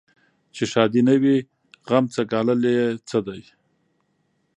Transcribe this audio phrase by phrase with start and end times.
[0.55, 1.37] چي ښادي نه وي
[1.89, 3.41] غم څه ګالل یې څه دي